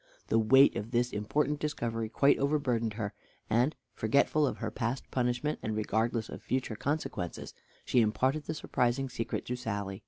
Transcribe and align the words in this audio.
The 0.29 0.39
weight 0.39 0.75
of 0.75 0.89
this 0.89 1.13
important 1.13 1.59
discovery 1.59 2.09
quite 2.09 2.39
overburdened 2.39 2.93
her, 2.93 3.13
and, 3.51 3.75
forgetful 3.93 4.47
of 4.47 4.57
her 4.57 4.71
past 4.71 5.03
punishment, 5.11 5.59
and 5.61 5.75
regardless 5.75 6.27
of 6.27 6.41
future 6.41 6.75
consequences, 6.75 7.53
she 7.85 8.01
imparted 8.01 8.45
the 8.45 8.55
surprising 8.55 9.09
secret 9.09 9.45
to 9.45 9.55
Sally. 9.55 9.99